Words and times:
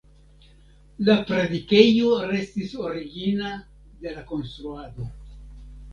La 1.09 1.17
predikejo 1.27 2.15
restis 2.31 2.73
origina 2.87 3.53
de 4.07 4.19
la 4.19 4.25
konstruado. 4.33 5.07